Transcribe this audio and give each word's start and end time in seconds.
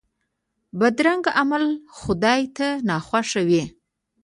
بدرنګه 0.79 1.31
عمل 1.39 1.63
خدای 1.99 2.41
ته 2.57 2.67
ناخوښه 2.89 3.41
وي 3.47 3.63